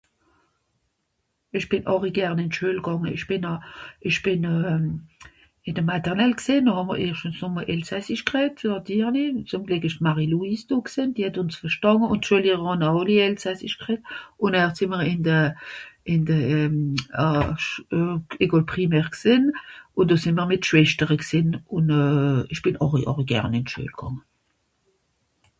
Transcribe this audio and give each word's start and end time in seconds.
esch 1.57 1.67
bìn 1.71 1.83
horig 1.89 2.13
gern 2.17 2.39
in 2.43 2.51
schul 2.55 2.77
gange 2.85 3.09
esch 3.15 3.25
bìn 3.31 3.43
a 3.49 3.51
esch 4.09 4.21
bìn 4.27 4.43
in 5.67 5.75
de 5.79 5.83
maternelle 5.89 6.37
g'sìn 6.39 6.63
no 6.67 6.73
hamm'r 6.77 6.99
(eich) 7.03 7.19
numme 7.41 7.65
elsassisch 7.73 8.23
g'rett 8.29 8.63
nàtirli 8.71 9.25
zeum 9.51 9.67
gleck 9.67 9.85
esch 9.89 9.97
d'Marie-Louise 9.99 10.65
do 10.71 10.77
gsìn 10.87 11.09
die 11.19 11.25
het 11.27 11.37
uns 11.41 11.55
verstànge 11.61 12.11
un... 12.15 12.87
àlli 12.89 13.17
elsassisch 13.27 13.77
g'rett 13.83 14.03
un... 14.47 14.53
se 14.79 14.87
m'r 14.91 15.05
in 15.11 15.19
de 15.27 15.39
in 16.13 16.25
de 16.29 16.37
euhh 16.55 17.19
ohh 17.25 17.67
in 17.99 18.07
de 18.07 18.39
école 18.47 18.67
primaire 18.73 19.09
gsìn 19.17 19.43
un 19.99 20.07
do 20.13 20.17
sem'r 20.23 20.47
mìt 20.53 20.63
schwestere 20.71 21.15
gsìn 21.25 21.49
un 21.81 21.93
euhh 21.99 22.51
esch 22.51 22.63
bìn 22.69 22.77
horig 22.85 23.05
horig 23.11 23.29
gern 23.33 23.53
in 23.61 23.67
schul 23.73 23.93
gange 24.01 24.19